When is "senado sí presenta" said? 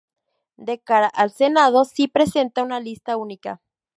1.29-2.63